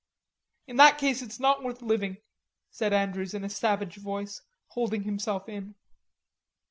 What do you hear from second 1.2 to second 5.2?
it's not worth living," said Andrews in a savage voice, holding